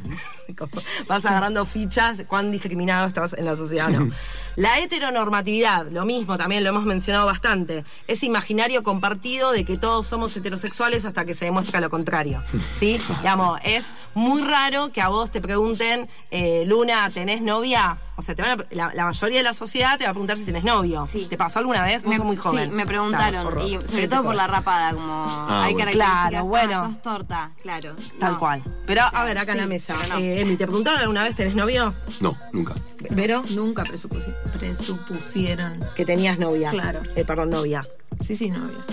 Como 0.57 0.71
Vas 1.07 1.25
agarrando 1.25 1.65
fichas, 1.65 2.23
cuán 2.25 2.51
discriminado 2.51 3.05
estás 3.05 3.33
en 3.33 3.43
la 3.43 3.57
sociedad 3.57 3.89
no. 3.89 4.09
La 4.55 4.79
heteronormatividad, 4.79 5.91
lo 5.91 6.03
mismo, 6.05 6.35
también 6.35 6.63
lo 6.63 6.69
hemos 6.69 6.85
mencionado 6.85 7.27
bastante. 7.27 7.83
Ese 8.07 8.25
imaginario 8.25 8.81
compartido 8.81 9.51
de 9.51 9.65
que 9.65 9.77
todos 9.77 10.07
somos 10.07 10.35
heterosexuales 10.35 11.05
hasta 11.05 11.25
que 11.25 11.35
se 11.35 11.45
demuestra 11.45 11.79
lo 11.79 11.91
contrario. 11.91 12.26
¿Sí? 12.75 12.99
Digamos, 13.19 13.59
es 13.63 13.93
muy 14.13 14.41
raro 14.41 14.91
que 14.91 15.01
a 15.01 15.07
vos 15.09 15.31
te 15.31 15.41
pregunten, 15.41 16.07
eh, 16.31 16.63
Luna, 16.67 17.09
¿tenés 17.11 17.41
novia? 17.41 17.99
O 18.15 18.21
sea, 18.23 18.33
te 18.33 18.41
van 18.41 18.59
a- 18.61 18.63
la, 18.71 18.91
la 18.95 19.05
mayoría 19.05 19.37
de 19.37 19.43
la 19.43 19.53
sociedad 19.53 19.97
te 19.97 20.05
va 20.05 20.09
a 20.09 20.13
preguntar 20.13 20.37
si 20.39 20.45
tenés 20.45 20.63
novio. 20.63 21.07
Sí. 21.11 21.27
¿Te 21.29 21.37
pasó 21.37 21.59
alguna 21.59 21.83
vez? 21.83 22.01
Vos 22.03 22.15
sos 22.15 22.25
muy 22.25 22.35
joven. 22.35 22.65
Sí, 22.69 22.71
me 22.71 22.85
preguntaron. 22.87 23.45
Claro, 23.51 23.67
y 23.67 23.73
sobre 23.87 24.07
todo 24.07 24.23
por 24.23 24.35
la 24.35 24.47
rapada, 24.47 24.93
como 24.93 25.23
hay 25.47 25.73
bueno. 25.73 25.77
características. 25.77 26.29
Claro, 26.29 26.37
ah, 26.37 26.41
bueno. 26.41 26.85
sos 26.89 27.01
torta, 27.03 27.51
claro. 27.61 27.95
Tal 28.19 28.33
No. 28.33 28.39
cual. 28.39 28.63
Pero, 28.87 29.05
O 29.05 29.09
sea, 29.11 29.19
a 29.21 29.23
ver, 29.23 29.37
acá 29.37 29.51
en 29.51 29.57
la 29.59 29.67
mesa. 29.67 29.95
pero 30.01 30.15
no. 30.15 30.19
Eh, 30.19 30.41
Emi, 30.41 30.55
¿te 30.57 30.65
preguntaron 30.65 30.99
alguna 30.99 31.23
vez 31.23 31.35
tenés 31.35 31.53
novio? 31.55 31.93
No, 32.19 32.35
nunca. 32.53 32.73
¿Vero? 33.11 33.43
Nunca 33.51 33.83
presupusi- 33.83 34.33
presupusieron. 34.51 35.79
Que 35.95 36.03
tenías 36.05 36.39
novia. 36.39 36.71
Claro. 36.71 37.01
Eh, 37.15 37.23
perdón, 37.23 37.51
novia. 37.51 37.85
Sí, 38.21 38.35
sí, 38.35 38.49
novia. 38.49 38.83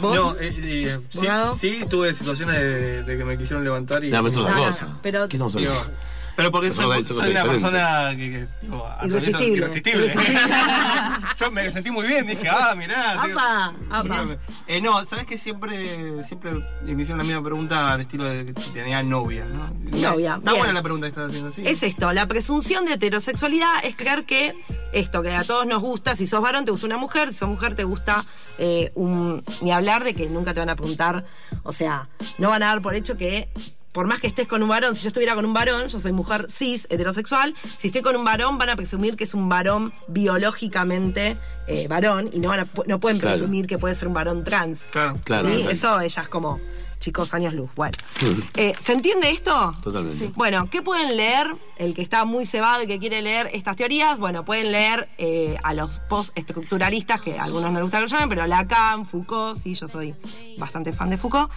¿Vos? 0.00 0.14
No, 0.14 0.32
eh, 0.40 0.54
eh, 0.56 0.98
sí, 1.10 1.26
sí, 1.58 1.84
tuve 1.88 2.14
situaciones 2.14 2.56
de, 2.56 3.02
de 3.02 3.18
que 3.18 3.24
me 3.24 3.36
quisieron 3.38 3.64
levantar 3.64 4.04
y. 4.04 4.10
No, 4.10 4.18
pero 4.18 4.28
es 4.28 4.36
otra 4.36 4.54
cosa. 4.56 4.98
pero- 5.02 5.28
¿Qué 5.28 5.36
estamos 5.36 5.54
digo, 5.54 5.72
hablando? 5.72 5.92
Pero 6.36 6.50
porque 6.50 6.70
soy, 6.70 7.02
una 7.30 7.44
persona 7.44 8.10
que, 8.10 8.30
que 8.30 9.06
Irresistible. 9.06 9.56
irresistible. 9.56 10.06
Irresistible. 10.06 10.40
Yo 11.40 11.50
me 11.50 11.72
sentí 11.72 11.90
muy 11.90 12.06
bien, 12.06 12.26
dije, 12.26 12.48
ah, 12.48 12.74
mirá. 12.76 13.22
Apa, 13.22 13.74
apa. 13.90 14.26
Eh, 14.66 14.80
no, 14.82 15.04
sabes 15.06 15.24
que 15.24 15.38
siempre, 15.38 16.22
siempre 16.24 16.52
me 16.52 17.02
hicieron 17.02 17.18
la 17.18 17.24
misma 17.24 17.42
pregunta 17.42 17.92
al 17.92 18.02
estilo 18.02 18.24
de 18.24 18.44
que 18.44 18.60
si 18.60 18.70
tenía 18.70 19.02
novia, 19.02 19.46
¿no? 19.46 19.66
Novia, 19.98 20.34
Está 20.36 20.50
bien. 20.50 20.58
buena 20.58 20.72
la 20.74 20.82
pregunta 20.82 21.06
que 21.06 21.10
estás 21.10 21.28
haciendo, 21.28 21.50
sí. 21.50 21.62
Es 21.64 21.82
esto, 21.82 22.12
la 22.12 22.26
presunción 22.26 22.84
de 22.84 22.94
heterosexualidad 22.94 23.72
es 23.84 23.96
creer 23.96 24.26
que 24.26 24.54
esto 24.92 25.22
que 25.22 25.34
a 25.34 25.44
todos 25.44 25.66
nos 25.66 25.80
gusta, 25.80 26.16
si 26.16 26.26
sos 26.26 26.42
varón 26.42 26.66
te 26.66 26.70
gusta 26.70 26.86
una 26.86 26.98
mujer, 26.98 27.30
si 27.32 27.38
sos 27.38 27.48
mujer 27.48 27.74
te 27.74 27.84
gusta 27.84 28.24
eh, 28.58 28.92
un... 28.94 29.42
Ni 29.62 29.70
hablar 29.70 30.04
de 30.04 30.14
que 30.14 30.28
nunca 30.28 30.52
te 30.52 30.60
van 30.60 30.68
a 30.68 30.76
preguntar, 30.76 31.24
o 31.62 31.72
sea, 31.72 32.08
no 32.38 32.50
van 32.50 32.62
a 32.62 32.66
dar 32.66 32.82
por 32.82 32.94
hecho 32.94 33.16
que 33.16 33.48
por 33.96 34.06
más 34.06 34.20
que 34.20 34.26
estés 34.26 34.46
con 34.46 34.62
un 34.62 34.68
varón, 34.68 34.94
si 34.94 35.04
yo 35.04 35.08
estuviera 35.08 35.34
con 35.34 35.46
un 35.46 35.54
varón, 35.54 35.88
yo 35.88 35.98
soy 35.98 36.12
mujer 36.12 36.48
cis, 36.50 36.86
heterosexual, 36.90 37.54
si 37.78 37.86
estoy 37.86 38.02
con 38.02 38.14
un 38.14 38.26
varón 38.26 38.58
van 38.58 38.68
a 38.68 38.76
presumir 38.76 39.16
que 39.16 39.24
es 39.24 39.32
un 39.32 39.48
varón 39.48 39.90
biológicamente 40.08 41.36
eh, 41.66 41.88
varón 41.88 42.28
y 42.32 42.38
no, 42.40 42.50
van 42.50 42.60
a- 42.60 42.68
no 42.86 43.00
pueden 43.00 43.18
Claro. 43.18 43.36
presumir 43.36 43.66
que 43.66 43.78
puede 43.78 43.94
ser 43.94 44.08
un 44.08 44.14
varón 44.14 44.44
trans. 44.44 44.82
Claro. 44.90 45.14
Claro, 45.24 45.48
¿Sí? 45.48 45.56
total. 45.56 45.72
Eso 45.72 46.00
ella 46.00 46.22
es 46.22 46.28
como 46.28 46.60
chicos 46.98 47.34
años 47.34 47.54
luz. 47.54 47.70
Bueno, 47.74 47.96
Eh, 48.54 48.74
¿se 48.80 48.92
entiende 48.92 49.30
esto? 49.30 49.74
Totalmente. 49.82 50.30
Bueno, 50.34 50.68
¿qué 50.70 50.80
pueden 50.82 51.16
leer? 51.16 51.54
El 51.76 51.94
que 51.94 52.00
está 52.02 52.24
muy 52.24 52.46
cebado 52.46 52.82
y 52.82 52.86
que 52.86 52.98
quiere 52.98 53.20
leer 53.20 53.50
estas 53.52 53.76
teorías, 53.76 54.18
bueno, 54.18 54.44
pueden 54.44 54.72
leer 54.72 55.10
eh, 55.18 55.56
a 55.62 55.74
los 55.74 55.98
postestructuralistas, 56.08 57.20
que 57.20 57.38
a 57.38 57.44
algunos 57.44 57.70
no 57.70 57.78
les 57.78 57.82
gusta 57.82 57.98
que 57.98 58.02
lo 58.02 58.08
llamen, 58.08 58.28
pero 58.28 58.46
Lacan, 58.46 59.04
Foucault, 59.04 59.58
sí, 59.58 59.74
yo 59.74 59.86
soy 59.88 60.14
bastante 60.58 60.92
fan 60.92 61.10
de 61.10 61.18
Foucault. 61.18 61.50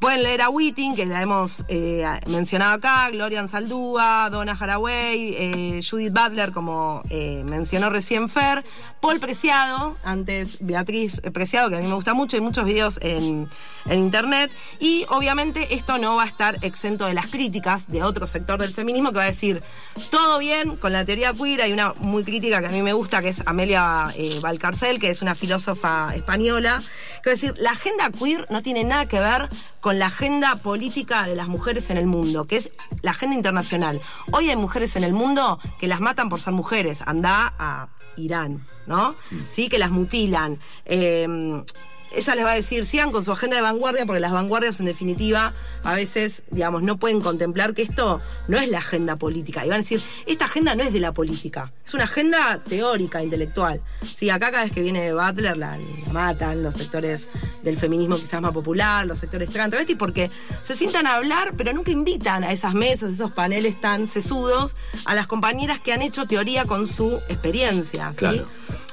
Pueden 0.00 0.22
leer 0.22 0.40
a 0.40 0.48
Whiting, 0.48 0.96
que 0.96 1.04
la 1.04 1.20
hemos 1.20 1.64
eh, 1.68 2.06
mencionado 2.26 2.72
acá, 2.72 3.10
Gloria 3.10 3.46
Saldúa, 3.46 4.30
Donna 4.30 4.56
Haraway, 4.58 5.34
eh, 5.36 5.80
Judith 5.88 6.14
Butler, 6.14 6.52
como 6.52 7.02
eh, 7.10 7.44
mencionó 7.46 7.90
recién 7.90 8.30
Fer, 8.30 8.64
Paul 9.00 9.20
Preciado, 9.20 9.98
antes 10.02 10.56
Beatriz 10.60 11.20
Preciado, 11.34 11.68
que 11.68 11.76
a 11.76 11.80
mí 11.80 11.86
me 11.86 11.94
gusta 11.94 12.14
mucho, 12.14 12.38
hay 12.38 12.42
muchos 12.42 12.64
videos 12.64 12.98
en, 13.02 13.46
en 13.90 13.98
internet, 13.98 14.50
Y 14.80 15.04
obviamente 15.10 15.74
esto 15.74 15.98
no 15.98 16.16
va 16.16 16.24
a 16.24 16.26
estar 16.26 16.58
exento 16.64 17.04
de 17.04 17.12
las 17.12 17.26
críticas 17.26 17.86
de 17.88 18.02
otro 18.02 18.26
sector 18.26 18.58
del 18.58 18.72
feminismo 18.72 19.12
que 19.12 19.18
va 19.18 19.24
a 19.24 19.26
decir, 19.26 19.62
todo 20.10 20.38
bien 20.38 20.76
con 20.76 20.94
la 20.94 21.04
teoría 21.04 21.34
queer, 21.34 21.60
hay 21.60 21.74
una 21.74 21.92
muy 21.98 22.24
crítica 22.24 22.60
que 22.60 22.66
a 22.66 22.70
mí 22.70 22.82
me 22.82 22.94
gusta, 22.94 23.20
que 23.20 23.28
es 23.28 23.42
Amelia 23.46 24.08
eh, 24.16 24.40
Valcarcel, 24.40 24.98
que 24.98 25.10
es 25.10 25.20
una 25.20 25.34
filósofa 25.34 26.14
española, 26.14 26.82
que 27.22 27.28
va 27.28 27.32
a 27.32 27.36
decir, 27.36 27.54
la 27.58 27.72
agenda 27.72 28.10
queer 28.10 28.46
no 28.48 28.62
tiene 28.62 28.82
nada 28.84 29.06
que 29.06 29.20
ver 29.20 29.50
con 29.80 29.98
la 29.98 30.06
agenda 30.06 30.56
política 30.56 31.26
de 31.26 31.36
las 31.36 31.48
mujeres 31.48 31.90
en 31.90 31.98
el 31.98 32.06
mundo, 32.06 32.46
que 32.46 32.56
es 32.56 32.70
la 33.02 33.10
agenda 33.10 33.36
internacional. 33.36 34.00
Hoy 34.32 34.48
hay 34.48 34.56
mujeres 34.56 34.96
en 34.96 35.04
el 35.04 35.12
mundo 35.12 35.60
que 35.78 35.88
las 35.88 36.00
matan 36.00 36.30
por 36.30 36.40
ser 36.40 36.54
mujeres. 36.54 37.02
Anda 37.04 37.52
a 37.58 37.88
Irán, 38.16 38.66
¿no? 38.86 39.14
Sí, 39.50 39.68
que 39.68 39.78
las 39.78 39.90
mutilan. 39.90 40.58
Eh, 40.86 41.62
ella 42.12 42.34
les 42.34 42.44
va 42.44 42.52
a 42.52 42.54
decir, 42.54 42.84
sigan 42.84 43.12
con 43.12 43.24
su 43.24 43.32
agenda 43.32 43.56
de 43.56 43.62
vanguardia, 43.62 44.06
porque 44.06 44.20
las 44.20 44.32
vanguardias, 44.32 44.80
en 44.80 44.86
definitiva, 44.86 45.54
a 45.84 45.94
veces, 45.94 46.44
digamos, 46.50 46.82
no 46.82 46.96
pueden 46.96 47.20
contemplar 47.20 47.74
que 47.74 47.82
esto 47.82 48.20
no 48.48 48.58
es 48.58 48.68
la 48.68 48.78
agenda 48.78 49.16
política. 49.16 49.64
Y 49.64 49.68
van 49.68 49.76
a 49.76 49.82
decir, 49.82 50.02
esta 50.26 50.46
agenda 50.46 50.74
no 50.74 50.82
es 50.82 50.92
de 50.92 51.00
la 51.00 51.12
política, 51.12 51.70
es 51.86 51.94
una 51.94 52.04
agenda 52.04 52.60
teórica, 52.68 53.22
intelectual. 53.22 53.80
Sí, 54.14 54.30
acá 54.30 54.50
cada 54.50 54.64
vez 54.64 54.72
que 54.72 54.80
viene 54.80 55.12
Butler 55.12 55.56
la, 55.56 55.78
matan 56.12 56.62
los 56.62 56.74
sectores 56.74 57.28
del 57.62 57.76
feminismo 57.76 58.16
quizás 58.16 58.40
más 58.40 58.52
popular, 58.52 59.06
los 59.06 59.18
sectores 59.18 59.50
trans, 59.50 59.70
travestis, 59.70 59.96
porque 59.96 60.30
se 60.62 60.74
sientan 60.74 61.06
a 61.06 61.14
hablar, 61.14 61.54
pero 61.56 61.72
nunca 61.72 61.90
invitan 61.90 62.44
a 62.44 62.52
esas 62.52 62.74
mesas, 62.74 63.12
esos 63.12 63.32
paneles 63.32 63.80
tan 63.80 64.08
sesudos, 64.08 64.76
a 65.04 65.14
las 65.14 65.26
compañeras 65.26 65.80
que 65.80 65.92
han 65.92 66.02
hecho 66.02 66.26
teoría 66.26 66.64
con 66.64 66.86
su 66.86 67.16
experiencia, 67.28 68.10
¿sí? 68.10 68.18
Claro, 68.18 68.46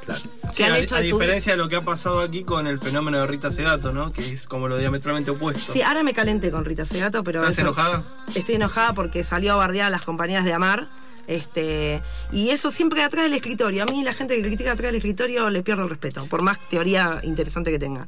claro. 0.06 0.37
Que 0.58 0.66
han 0.66 0.74
a, 0.74 0.78
hecho 0.80 0.96
a 0.96 1.00
de 1.00 1.06
diferencia 1.06 1.56
lo 1.56 1.70
que 1.70 1.76
ha 1.76 1.82
pasado 1.82 2.20
aquí 2.22 2.44
con 2.44 2.68
el 2.68 2.80
fenómeno 2.80 3.20
de 3.20 3.28
Rita 3.28 3.52
Segato, 3.52 3.94
¿no? 3.94 4.12
Que 4.12 4.34
es 4.34 4.48
como 4.48 4.68
lo 4.68 4.78
diametralmente 4.78 5.32
opuesto. 5.32 5.72
Sí, 5.72 5.82
ahora 5.82 6.04
me 6.04 6.14
calenté 6.14 6.52
con 6.52 6.66
Rita 6.66 6.86
Segato, 6.86 7.24
pero. 7.24 7.42
¿Estás 7.42 7.60
eso- 7.60 7.62
enojada? 7.62 8.04
Estoy 8.36 8.56
enojada 8.56 8.94
porque 8.94 9.24
salió 9.24 9.54
a 9.54 9.56
bardear 9.56 9.88
a 9.88 9.90
las 9.90 10.02
compañeras 10.04 10.44
de 10.46 10.54
Amar. 10.54 10.88
Este, 11.28 12.02
y 12.32 12.50
eso 12.52 12.72
siempre 12.72 13.04
atrás 13.04 13.26
del 13.26 13.34
escritorio. 13.34 13.84
A 13.84 13.86
mí 13.86 14.02
la 14.04 14.14
gente 14.14 14.36
que 14.36 14.42
critica 14.42 14.72
atrás 14.72 14.88
del 14.88 14.96
escritorio 14.96 15.50
le 15.50 15.62
pierdo 15.62 15.84
el 15.84 15.90
respeto, 15.90 16.26
por 16.28 16.42
más 16.42 16.58
teoría 16.70 17.20
interesante 17.24 17.70
que 17.70 17.80
tenga. 17.80 18.08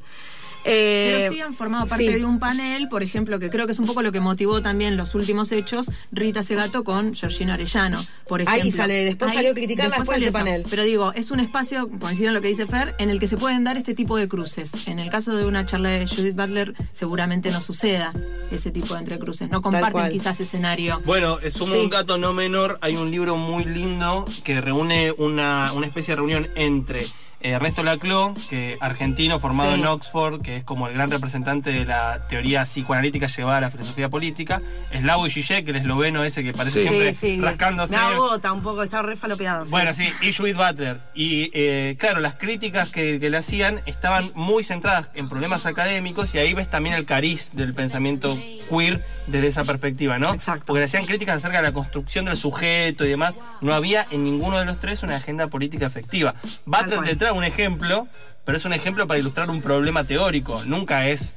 Eh, 0.65 1.15
Pero 1.19 1.33
sí 1.33 1.41
han 1.41 1.53
formado 1.53 1.87
parte 1.87 2.05
sí. 2.05 2.19
de 2.19 2.25
un 2.25 2.39
panel, 2.39 2.89
por 2.89 3.01
ejemplo, 3.03 3.39
que 3.39 3.49
creo 3.49 3.65
que 3.65 3.71
es 3.71 3.79
un 3.79 3.85
poco 3.85 4.01
lo 4.01 4.11
que 4.11 4.19
motivó 4.19 4.61
también 4.61 4.97
los 4.97 5.15
últimos 5.15 5.51
hechos, 5.51 5.89
Rita 6.11 6.43
Segato 6.43 6.83
con 6.83 7.15
Georgina 7.15 7.53
Arellano, 7.53 8.03
por 8.27 8.41
ejemplo. 8.41 8.63
Ahí 8.63 8.71
sale, 8.71 9.05
después 9.05 9.33
salió 9.33 9.51
a 9.51 9.53
criticarla 9.53 9.95
después 9.97 10.07
salió 10.09 10.25
de 10.25 10.29
ese 10.29 10.37
eso. 10.37 10.45
panel. 10.45 10.65
Pero 10.69 10.83
digo, 10.83 11.13
es 11.13 11.31
un 11.31 11.39
espacio, 11.39 11.89
coincido 11.99 12.29
en 12.29 12.35
lo 12.35 12.41
que 12.41 12.49
dice 12.49 12.65
Fer, 12.67 12.95
en 12.99 13.09
el 13.09 13.19
que 13.19 13.27
se 13.27 13.37
pueden 13.37 13.63
dar 13.63 13.77
este 13.77 13.93
tipo 13.93 14.17
de 14.17 14.27
cruces. 14.27 14.87
En 14.87 14.99
el 14.99 15.09
caso 15.09 15.35
de 15.35 15.45
una 15.45 15.65
charla 15.65 15.89
de 15.89 16.07
Judith 16.07 16.35
Butler, 16.35 16.73
seguramente 16.91 17.51
no 17.51 17.61
suceda 17.61 18.13
ese 18.51 18.71
tipo 18.71 18.93
de 18.95 18.99
entrecruces. 19.01 19.49
No 19.49 19.61
comparten 19.61 20.11
quizás 20.11 20.39
escenario. 20.39 21.01
Bueno, 21.05 21.39
eh, 21.41 21.51
sumo 21.51 21.73
Sí. 21.73 21.79
un 21.81 21.89
dato 21.89 22.17
no 22.17 22.33
menor, 22.33 22.77
hay 22.81 22.95
un 22.95 23.11
libro 23.11 23.35
muy 23.37 23.63
lindo 23.63 24.25
que 24.43 24.59
reúne 24.61 25.11
una, 25.17 25.71
una 25.73 25.85
especie 25.87 26.11
de 26.13 26.15
reunión 26.17 26.47
entre 26.55 27.05
eh, 27.41 27.51
Ernesto 27.51 27.83
Laclau, 27.83 28.33
que 28.49 28.77
argentino 28.81 29.39
formado 29.39 29.73
Sí. 29.73 29.79
en 29.81 29.87
Oxford, 29.87 30.41
que 30.41 30.57
es 30.57 30.63
como 30.63 30.87
el 30.87 30.93
gran 30.93 31.09
representante 31.09 31.71
de 31.71 31.85
la 31.85 32.27
teoría 32.27 32.63
psicoanalítica 32.63 33.27
llevada 33.27 33.57
a 33.57 33.61
la 33.61 33.69
filosofía 33.69 34.09
política, 34.09 34.61
Slavoj 34.91 35.29
Žižek, 35.29 35.67
el 35.69 35.75
esloveno 35.77 36.23
ese 36.23 36.43
que 36.43 36.51
parece 36.53 36.81
Sí. 36.81 36.87
siempre 36.87 37.13
Sí, 37.13 37.41
rascándose. 37.41 37.95
Me 37.95 38.01
agota 38.01 38.51
un 38.53 38.61
poco, 38.61 38.83
está 38.83 39.01
re 39.01 39.15
falopeado. 39.15 39.65
sí. 39.65 39.71
Bueno, 39.71 39.93
sí, 39.93 40.09
y 40.21 40.33
Judith 40.33 40.57
Butler. 40.57 40.99
Y 41.13 41.49
eh, 41.53 41.95
claro, 41.99 42.19
las 42.19 42.35
críticas 42.35 42.89
que, 42.89 43.19
que 43.19 43.29
le 43.29 43.37
hacían 43.37 43.79
estaban 43.85 44.31
muy 44.35 44.63
centradas 44.63 45.11
en 45.15 45.29
problemas 45.29 45.65
académicos 45.65 46.33
y 46.35 46.39
ahí 46.39 46.53
ves 46.53 46.69
también 46.69 46.95
el 46.95 47.05
cariz 47.05 47.51
del 47.53 47.73
pensamiento 47.73 48.37
queer 48.69 49.03
desde 49.27 49.47
esa 49.47 49.63
perspectiva, 49.63 50.19
¿no? 50.19 50.33
Exacto. 50.33 50.65
Porque 50.67 50.79
le 50.79 50.85
hacían 50.85 51.05
críticas 51.05 51.37
acerca 51.37 51.57
de 51.57 51.63
la 51.63 51.73
construcción 51.73 52.25
del 52.25 52.37
sujeto 52.37 53.05
y 53.05 53.09
demás. 53.09 53.35
No 53.61 53.73
había 53.73 54.05
en 54.11 54.23
ninguno 54.23 54.59
de 54.59 54.65
los 54.65 54.79
tres 54.79 55.03
una 55.03 55.15
agenda 55.15 55.47
política 55.47 55.85
efectiva. 55.85 56.35
Cual. 56.65 57.03
te 57.03 57.15
trae 57.15 57.31
un 57.31 57.43
ejemplo, 57.43 58.07
pero 58.45 58.57
es 58.57 58.65
un 58.65 58.73
ejemplo 58.73 59.07
para 59.07 59.19
ilustrar 59.19 59.49
un 59.49 59.61
problema 59.61 60.03
teórico. 60.03 60.63
Nunca 60.65 61.07
es 61.07 61.35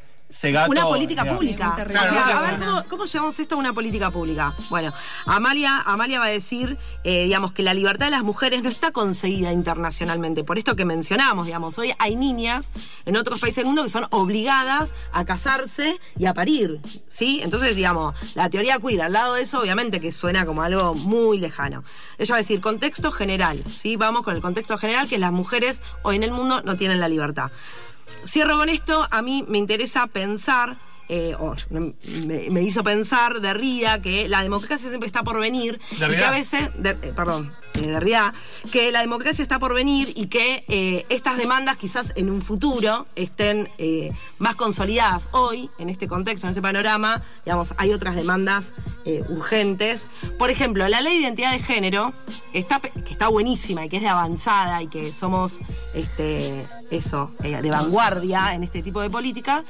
Una 0.69 0.83
política 0.85 1.23
digamos. 1.23 1.39
pública. 1.39 1.75
O 1.75 1.93
sea, 1.93 2.39
a 2.39 2.43
ver. 2.43 2.59
¿cómo, 2.59 2.85
cómo 2.89 3.05
llevamos 3.05 3.39
esto 3.39 3.55
a 3.55 3.59
una 3.59 3.73
política 3.73 4.11
pública? 4.11 4.55
Bueno, 4.71 4.93
Amalia, 5.27 5.83
Amalia 5.85 6.19
va 6.19 6.27
a 6.27 6.31
decir, 6.31 6.79
eh, 7.05 7.25
digamos, 7.25 7.53
que 7.53 7.62
la 7.62 7.75
libertad 7.75 8.07
de 8.07 8.12
las 8.12 8.23
mujeres 8.23 8.62
no 8.62 8.69
está 8.69 8.93
conseguida 8.93 9.53
internacionalmente. 9.53 10.45
Por 10.45 10.59
esto 10.59 10.75
que 10.77 10.85
mencionamos, 10.85 11.47
digamos, 11.47 11.79
hoy 11.79 11.93
hay 11.99 12.17
niñas 12.17 12.71
en 13.05 13.17
otros 13.17 13.41
países 13.41 13.57
del 13.57 13.67
mundo 13.67 13.83
que 13.83 13.91
son 13.91 14.07
obligadas 14.11 14.95
a 15.12 15.25
casarse 15.25 15.99
y 16.19 16.27
a 16.27 16.35
parir, 16.35 16.81
¿sí? 17.09 17.41
Entonces, 17.43 17.77
digamos, 17.77 18.15
la 18.35 18.49
teoría 18.49 18.79
queer, 18.79 19.03
al 19.03 19.12
lado 19.12 19.35
de 19.35 19.43
eso, 19.43 19.61
obviamente 19.61 20.01
que 20.01 20.12
suena 20.12 20.47
como 20.47 20.62
algo 20.62 20.95
muy 20.95 21.39
lejano. 21.39 21.85
Ella 22.19 22.35
va 22.35 22.39
a 22.39 22.43
decir, 22.43 22.61
contexto 22.61 23.12
general, 23.12 23.62
¿sí? 23.75 23.97
Vamos 23.97 24.23
con 24.23 24.35
el 24.35 24.43
contexto 24.43 24.79
general, 24.79 25.09
que 25.09 25.19
las 25.19 25.33
mujeres 25.33 25.83
hoy 26.03 26.17
en 26.17 26.23
el 26.23 26.33
mundo 26.33 26.62
no 26.62 26.77
tienen 26.77 27.01
la 27.01 27.09
libertad. 27.09 27.51
Cierro 28.25 28.57
con 28.57 28.69
esto, 28.69 29.07
a 29.11 29.23
mí 29.23 29.45
me 29.49 29.59
interesa 29.59 30.07
pensar, 30.07 30.76
eh, 31.09 31.35
o 31.38 31.54
me, 31.71 31.92
me 32.50 32.62
hizo 32.62 32.82
pensar 32.85 33.40
Derrida 33.40 34.00
que 34.00 34.28
la 34.28 34.42
democracia 34.42 34.88
siempre 34.88 35.06
está 35.06 35.23
por 35.23 35.38
venir 35.40 35.80
y 35.92 35.97
que 35.97 36.25
a 36.25 36.30
veces, 36.30 36.71
der- 36.78 36.99
eh, 37.02 37.12
perdón, 37.14 37.52
eh, 37.75 37.87
Derrida, 37.88 38.32
que 38.71 38.92
la 38.92 39.00
democracia 39.00 39.42
está 39.42 39.59
por 39.59 39.75
venir 39.75 40.12
y 40.16 40.26
que 40.26 40.64
eh, 40.68 41.04
estas 41.09 41.37
demandas 41.37 41.76
quizás 41.76 42.12
en 42.16 42.30
un 42.30 42.40
futuro 42.42 43.06
estén 43.16 43.68
eh, 43.78 44.12
más 44.38 44.56
consolidadas. 44.56 45.28
Hoy, 45.32 45.71
en 45.78 45.88
este 45.90 46.09
contexto, 46.09 46.47
en 46.47 46.50
este 46.52 46.62
panorama, 46.62 47.23
digamos, 47.44 47.75
hay 47.78 47.92
otras 47.92 48.14
demandas 48.16 48.75
eh, 49.04 49.23
urgentes. 49.28 50.06
Por 50.38 50.50
ejemplo, 50.50 50.87
la 50.88 51.00
ley 51.00 51.14
de 51.16 51.23
identidad 51.23 51.52
de 51.52 51.59
género, 51.61 52.12
está, 52.52 52.80
que 52.80 53.11
está 53.12 53.28
buenísima 53.28 53.85
y 53.85 53.88
que 53.88 53.97
es 53.97 54.02
de 54.02 54.09
avanzada 54.09 54.82
y 54.82 54.87
que 54.88 55.12
somos, 55.12 55.59
este, 55.94 56.66
eso, 56.90 57.32
eh, 57.42 57.61
de 57.61 57.71
vanguardia 57.71 58.54
en 58.54 58.62
este 58.64 58.82
tipo 58.82 59.00
de 59.00 59.11
política, 59.11 59.64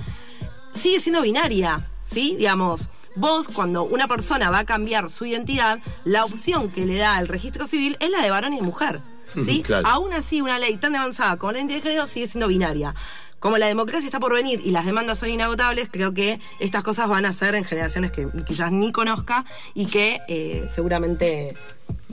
sigue 0.72 1.00
siendo 1.00 1.22
binaria, 1.22 1.88
¿sí? 2.04 2.36
Digamos, 2.38 2.90
vos 3.16 3.48
cuando 3.48 3.84
una 3.84 4.08
persona 4.08 4.50
va 4.50 4.60
a 4.60 4.64
cambiar 4.64 5.10
su 5.10 5.26
identidad, 5.26 5.78
la 6.04 6.24
opción 6.24 6.70
que 6.70 6.86
le 6.86 6.96
da 6.96 7.18
el 7.20 7.28
registro 7.28 7.66
civil 7.66 7.96
es 8.00 8.10
la 8.10 8.22
de 8.22 8.30
varón 8.30 8.54
y 8.54 8.56
de 8.56 8.62
mujer, 8.62 9.00
¿sí? 9.44 9.62
Claro. 9.62 9.86
Aún 9.86 10.12
así, 10.12 10.40
una 10.40 10.58
ley 10.58 10.76
tan 10.76 10.94
avanzada 10.96 11.36
como 11.36 11.52
la 11.52 11.58
identidad 11.58 11.78
de 11.78 11.82
género 11.82 12.06
sigue 12.06 12.26
siendo 12.26 12.48
binaria. 12.48 12.94
Como 13.42 13.58
la 13.58 13.66
democracia 13.66 14.06
está 14.06 14.20
por 14.20 14.32
venir 14.32 14.60
y 14.64 14.70
las 14.70 14.86
demandas 14.86 15.18
son 15.18 15.28
inagotables, 15.28 15.88
creo 15.90 16.14
que 16.14 16.38
estas 16.60 16.84
cosas 16.84 17.08
van 17.08 17.26
a 17.26 17.32
ser 17.32 17.56
en 17.56 17.64
generaciones 17.64 18.12
que 18.12 18.28
quizás 18.46 18.70
ni 18.70 18.92
conozca 18.92 19.44
y 19.74 19.86
que 19.86 20.20
eh, 20.28 20.68
seguramente 20.70 21.52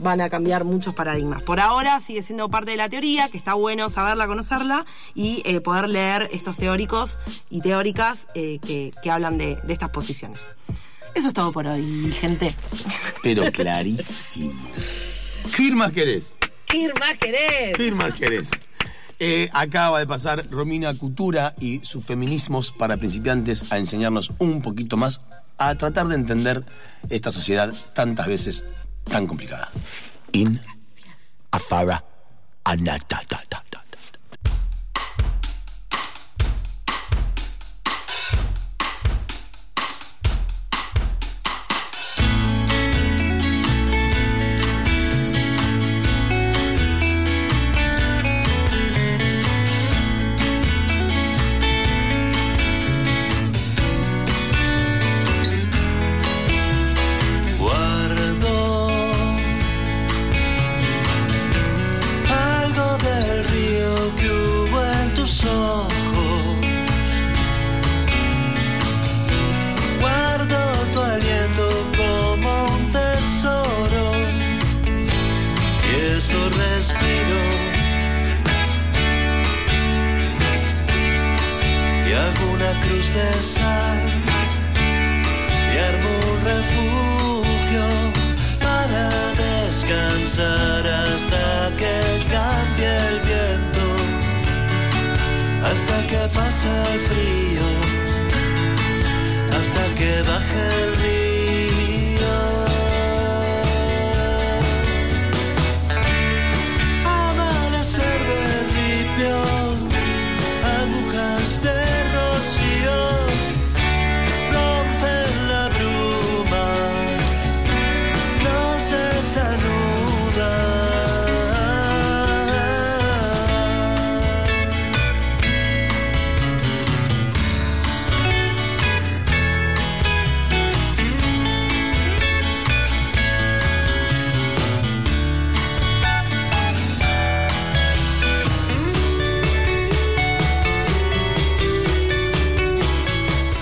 van 0.00 0.20
a 0.20 0.30
cambiar 0.30 0.64
muchos 0.64 0.94
paradigmas. 0.94 1.42
Por 1.42 1.60
ahora 1.60 2.00
sigue 2.00 2.22
siendo 2.22 2.48
parte 2.48 2.72
de 2.72 2.76
la 2.76 2.88
teoría, 2.88 3.28
que 3.28 3.38
está 3.38 3.54
bueno 3.54 3.88
saberla, 3.88 4.26
conocerla 4.26 4.86
y 5.14 5.42
eh, 5.44 5.60
poder 5.60 5.88
leer 5.88 6.28
estos 6.32 6.56
teóricos 6.56 7.18
y 7.48 7.60
teóricas 7.60 8.28
eh, 8.34 8.58
que, 8.60 8.92
que 9.02 9.10
hablan 9.10 9.38
de, 9.38 9.56
de 9.56 9.72
estas 9.72 9.90
posiciones. 9.90 10.46
Eso 11.14 11.28
es 11.28 11.34
todo 11.34 11.52
por 11.52 11.66
hoy, 11.66 12.12
gente. 12.12 12.54
Pero 13.22 13.42
clarísimo. 13.52 14.54
¿Qué 15.56 15.74
más 15.74 15.92
querés? 15.92 16.34
¿Qué 16.66 16.92
más 16.98 17.18
querés? 17.18 17.76
¿Qué 17.76 17.92
más 17.92 18.14
querés? 18.14 18.50
Eh, 19.18 19.50
acaba 19.52 19.98
de 19.98 20.06
pasar 20.06 20.46
Romina 20.50 20.94
Cutura 20.94 21.54
y 21.60 21.80
sus 21.84 22.04
feminismos 22.04 22.72
para 22.72 22.96
principiantes 22.96 23.70
a 23.70 23.76
enseñarnos 23.76 24.32
un 24.38 24.62
poquito 24.62 24.96
más 24.96 25.22
a 25.58 25.74
tratar 25.74 26.08
de 26.08 26.14
entender 26.14 26.64
esta 27.10 27.30
sociedad 27.30 27.70
tantas 27.92 28.28
veces 28.28 28.64
tan 29.04 29.26
complicada. 29.26 29.70
In 30.32 30.60
afara 31.50 32.00
anatata. 32.64 33.69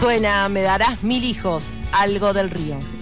Suena, 0.08 0.48
me 0.48 0.62
darás 0.62 1.02
mil 1.02 1.22
hijos, 1.22 1.74
algo 1.92 2.32
del 2.32 2.48
río. 2.48 2.98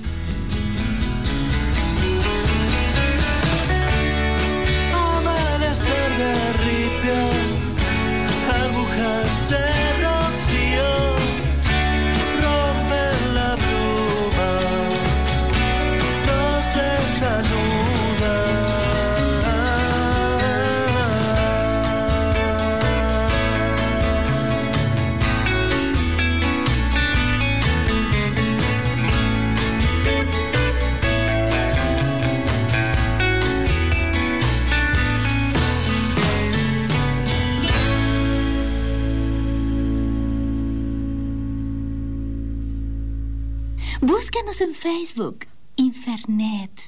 zijn 44.56 44.75
Facebook, 44.75 45.42
Infernet. 45.75 46.86